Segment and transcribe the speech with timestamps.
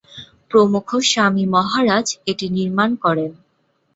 [0.49, 3.31] প্রমুখ স্বামী মহারাজ এটি নির্মাণ করান।